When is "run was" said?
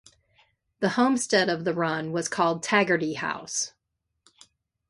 1.75-2.27